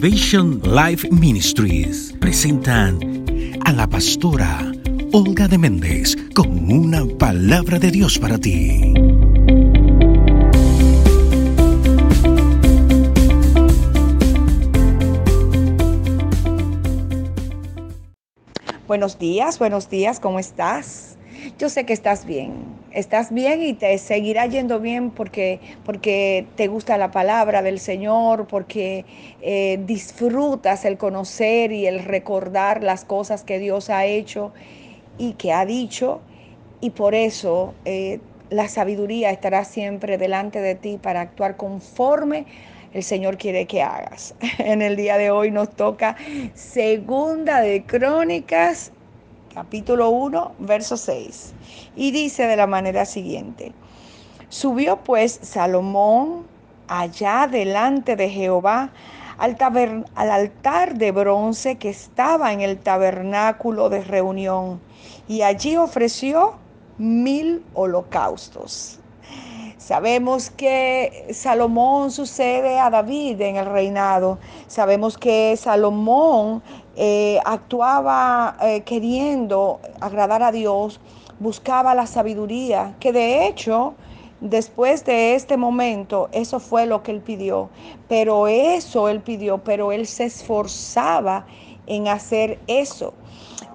[0.00, 3.00] Activation Life Ministries presentan
[3.64, 4.72] a la pastora
[5.12, 8.94] Olga de Méndez con una palabra de Dios para ti.
[18.86, 21.17] Buenos días, buenos días, ¿cómo estás?
[21.58, 22.52] Yo sé que estás bien,
[22.92, 28.46] estás bien y te seguirá yendo bien porque, porque te gusta la palabra del Señor,
[28.46, 29.04] porque
[29.42, 34.52] eh, disfrutas el conocer y el recordar las cosas que Dios ha hecho
[35.18, 36.20] y que ha dicho
[36.80, 42.46] y por eso eh, la sabiduría estará siempre delante de ti para actuar conforme
[42.94, 44.36] el Señor quiere que hagas.
[44.58, 46.14] En el día de hoy nos toca
[46.54, 48.92] Segunda de Crónicas
[49.52, 51.54] capítulo 1, verso 6.
[51.96, 53.72] Y dice de la manera siguiente,
[54.48, 56.46] subió pues Salomón
[56.88, 58.90] allá delante de Jehová
[59.38, 59.56] al,
[60.14, 64.80] al, altar de bronce que estaba en el tabernáculo de reunión
[65.28, 66.54] y allí ofreció
[66.98, 68.98] mil holocaustos.
[69.88, 74.38] Sabemos que Salomón sucede a David en el reinado.
[74.66, 76.62] Sabemos que Salomón
[77.00, 81.00] eh, actuaba eh, queriendo agradar a Dios,
[81.38, 83.94] buscaba la sabiduría, que de hecho,
[84.40, 87.70] después de este momento, eso fue lo que él pidió.
[88.08, 91.46] Pero eso él pidió, pero él se esforzaba
[91.86, 93.14] en hacer eso.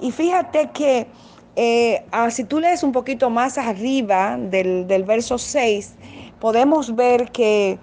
[0.01, 1.07] Y fíjate que
[1.55, 5.95] eh, ah, si tú lees un poquito más arriba del, del verso 6,
[6.41, 7.79] podemos ver que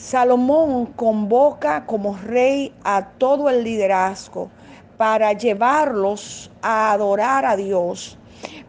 [0.00, 4.48] Salomón convoca como rey a todo el liderazgo
[4.96, 8.16] para llevarlos a adorar a Dios.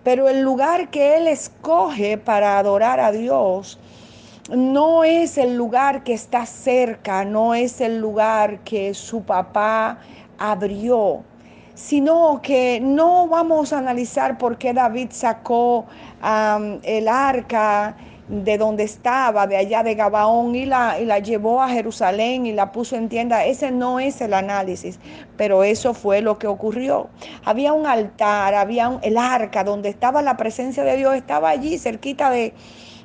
[0.04, 3.80] Pero el lugar que él escoge para adorar a Dios
[4.54, 10.00] no es el lugar que está cerca, no es el lugar que su papá
[10.38, 11.24] abrió,
[11.76, 15.86] sino que no vamos a analizar por qué David sacó
[16.84, 17.96] el arca
[18.32, 22.54] de donde estaba, de allá de Gabaón, y la, y la llevó a Jerusalén y
[22.54, 23.46] la puso en tienda.
[23.46, 25.00] Ese no es el análisis,
[25.36, 27.10] pero eso fue lo que ocurrió.
[27.44, 32.30] Había un altar, había el arca donde estaba la presencia de Dios, estaba allí cerquita
[32.30, 32.54] de,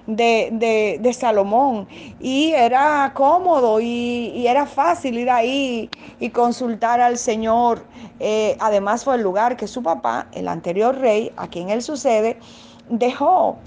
[0.06, 1.88] de, Salomón
[2.20, 7.84] y era cómodo y, era fácil ir ahí y consultar al Señor.
[8.20, 12.38] Eh, además fue el lugar que su papá, el anterior rey, a quien él sucede,
[12.88, 13.58] dejó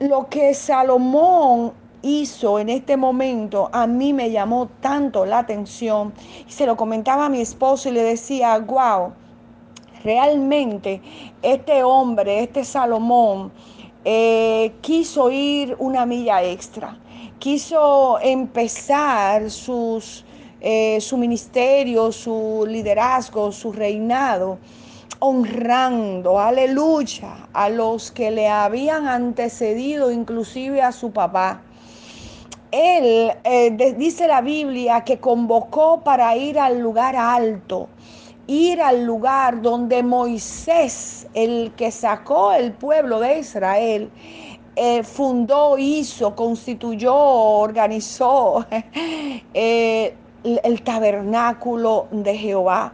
[0.00, 1.72] lo que Salomón
[2.02, 6.12] hizo en este momento a mí me llamó tanto la atención.
[6.46, 9.12] Se lo comentaba a mi esposo y le decía, wow,
[10.04, 11.00] realmente
[11.42, 13.52] este hombre, este Salomón,
[14.04, 16.96] eh, quiso ir una milla extra,
[17.40, 20.24] quiso empezar sus,
[20.60, 24.58] eh, su ministerio, su liderazgo, su reinado
[25.20, 31.62] honrando, aleluya, a los que le habían antecedido, inclusive a su papá.
[32.70, 37.88] Él, eh, dice la Biblia, que convocó para ir al lugar alto,
[38.46, 44.10] ir al lugar donde Moisés, el que sacó el pueblo de Israel,
[44.76, 48.64] eh, fundó, hizo, constituyó, organizó
[49.54, 50.14] eh,
[50.44, 52.92] el tabernáculo de Jehová.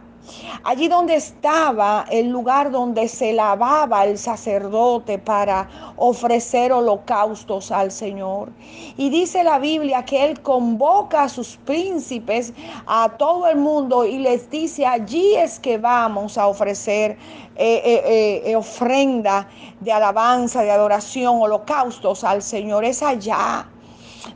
[0.63, 8.51] Allí donde estaba el lugar donde se lavaba el sacerdote para ofrecer holocaustos al Señor.
[8.97, 12.53] Y dice la Biblia que Él convoca a sus príncipes,
[12.87, 17.17] a todo el mundo, y les dice, allí es que vamos a ofrecer
[17.57, 19.47] eh, eh, eh, ofrenda
[19.79, 22.83] de alabanza, de adoración, holocaustos al Señor.
[22.83, 23.69] Es allá.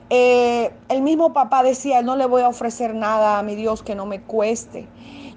[0.10, 4.06] el mismo papá decía, no le voy a ofrecer nada a mi Dios que no
[4.06, 4.88] me cueste.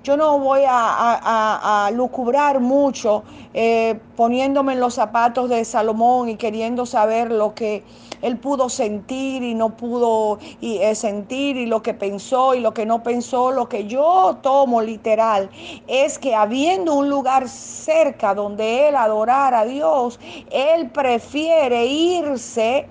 [0.02, 3.22] Yo no voy a, lucubrar mucho
[3.54, 7.84] eh, poniéndome en los zapatos de Salomón y queriendo saber lo que
[8.20, 12.84] él pudo sentir y no pudo eh, sentir y lo que pensó y lo que
[12.84, 13.52] no pensó.
[13.52, 15.50] Lo que yo tomo literal
[15.87, 20.19] es que habiendo un lugar cerca donde él adorara a Dios,
[20.50, 22.88] él prefiere irse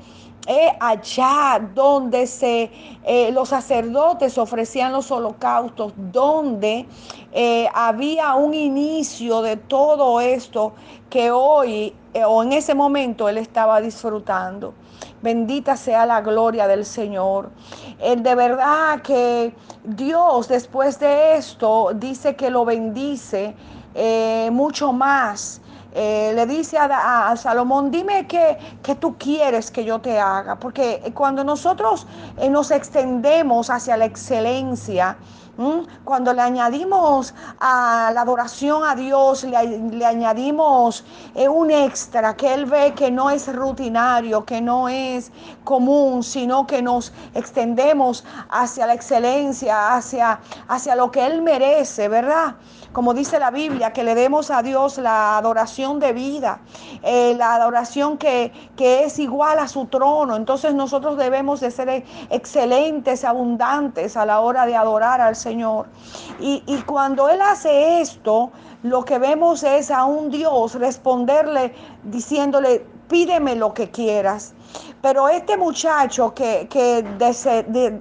[0.80, 2.72] allá donde se,
[3.04, 6.88] eh, los sacerdotes ofrecían los holocaustos, donde
[7.32, 10.74] eh, había un inicio de todo esto
[11.10, 14.74] que hoy eh, o en ese momento él estaba disfrutando.
[15.22, 17.52] Bendita sea la gloria del Señor.
[18.00, 19.54] de verdad que
[19.84, 23.56] Dios después de esto dice que lo bendice
[24.52, 25.61] mucho más
[25.94, 28.58] eh, le dice a, Salomón, dime qué,
[29.00, 32.08] tú quieres que yo te haga, porque cuando nosotros
[32.38, 35.18] eh, nos extendemos hacia la excelencia,
[36.04, 41.04] Cuando le añadimos a la adoración a Dios, le, añadimos
[41.36, 45.32] eh, un extra que Él ve que no es rutinario, que no es
[45.64, 52.56] común, sino que nos extendemos hacia la excelencia, hacia, hacia lo que Él merece, ¿verdad?
[52.92, 56.60] como dice la Biblia, que le demos a Dios la adoración de vida,
[57.04, 60.36] eh, la adoración que, que, es igual a su trono.
[60.36, 65.51] Entonces nosotros debemos de ser excelentes, abundantes a la hora de adorar al Señor.
[66.40, 68.52] Y, y cuando Él hace esto,
[68.84, 74.54] lo que vemos es a un Dios responderle diciéndole, pídeme lo que quieras.
[75.02, 76.68] Pero este muchacho que,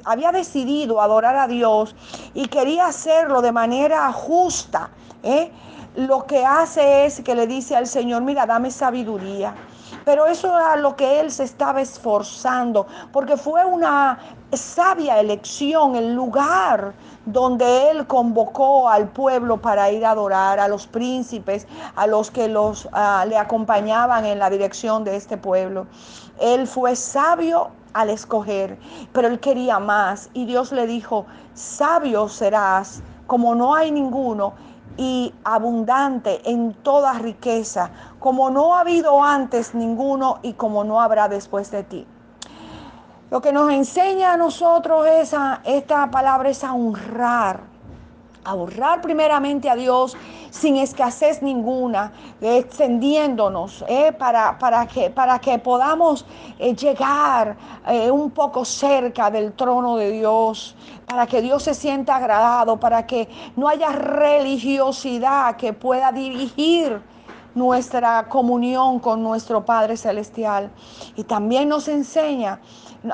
[0.04, 1.96] había decidido adorar a Dios
[2.32, 4.90] y quería hacerlo de manera justa,
[5.22, 5.50] ¿eh?
[5.96, 9.54] lo que hace es que le dice al Señor, mira, dame sabiduría.
[10.04, 14.18] Pero eso era lo que él se estaba esforzando, porque fue una
[14.52, 16.92] sabia elección, el lugar
[17.26, 21.66] donde él convocó al pueblo para ir a adorar, a los príncipes,
[21.96, 25.86] a los que los, ah, le acompañaban en la dirección de este pueblo.
[26.40, 28.78] Él fue sabio al escoger,
[29.12, 34.54] pero él quería más y Dios le dijo, sabio serás como no hay ninguno
[35.00, 41.26] y abundante en toda riqueza, como no ha habido antes ninguno y como no habrá
[41.26, 42.06] después de ti.
[43.30, 47.62] Lo que nos enseña a nosotros esa, esta palabra es a honrar,
[48.44, 50.16] a honrar primeramente a Dios
[50.50, 56.26] sin escasez ninguna, extendiéndonos eh, para, para, que, para que podamos
[56.58, 57.56] eh, llegar
[57.86, 60.74] eh, un poco cerca del trono de Dios,
[61.06, 67.00] para que Dios se sienta agradado, para que no haya religiosidad que pueda dirigir
[67.54, 70.70] nuestra comunión con nuestro Padre Celestial.
[71.16, 72.60] Y también nos enseña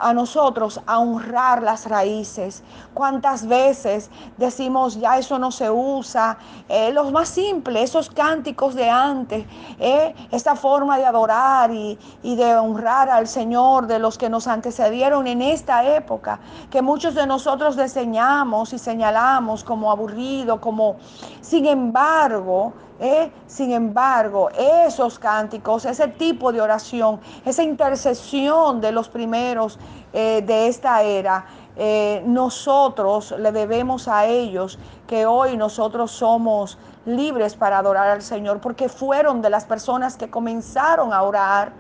[0.01, 2.63] a nosotros a honrar las raíces.
[2.95, 6.39] ¿Cuántas veces decimos ya eso no se usa?
[6.69, 9.47] Eh, los más simples, esos cánticos de antes,
[9.79, 14.47] eh, esta forma de adorar y, y de honrar al Señor de los que nos
[14.47, 16.41] antecedieron en esta época,
[16.71, 20.97] que muchos de nosotros diseñamos y señalamos como aburrido, como
[21.41, 29.09] sin embargo, eh, sin embargo, esos cánticos, ese tipo de oración, esa intercesión de los
[29.09, 29.79] primeros
[30.15, 31.45] eh, de esta era,
[31.77, 38.61] eh, nosotros le debemos a ellos que hoy nosotros somos libres para adorar al Señor,
[38.61, 41.73] porque fueron de las personas que comenzaron a orar.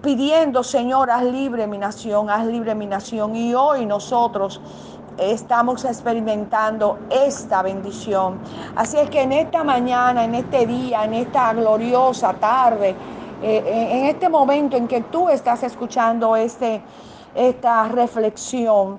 [0.00, 3.34] pidiendo, Señor, haz libre mi nación, haz libre mi nación.
[3.34, 4.60] Y hoy nosotros
[5.18, 8.38] estamos experimentando esta bendición.
[8.76, 13.98] Así es que en esta mañana, en este día, en esta gloriosa tarde, eh, eh,
[13.98, 16.82] en este momento en que tú estás escuchando este,
[17.34, 18.98] esta reflexión,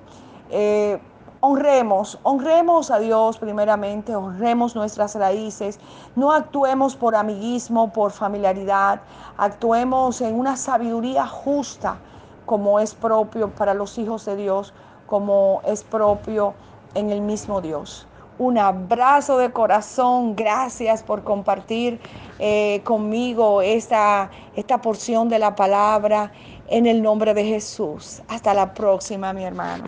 [0.50, 0.98] eh,
[1.40, 5.78] honremos, honremos a Dios primeramente, honremos nuestras raíces,
[6.16, 9.00] no actuemos por amiguismo, por familiaridad,
[9.36, 11.98] actuemos en una sabiduría justa
[12.46, 14.74] como es propio para los hijos de Dios
[15.10, 16.54] como es propio
[16.94, 18.06] en el mismo Dios.
[18.38, 22.00] Un abrazo de corazón, gracias por compartir
[22.38, 26.32] eh, conmigo esta, esta porción de la palabra
[26.68, 28.22] en el nombre de Jesús.
[28.28, 29.84] Hasta la próxima, mi hermano.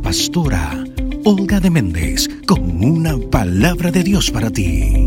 [0.00, 0.84] Pastora
[1.24, 5.04] Olga de Méndez con una palabra de Dios para ti.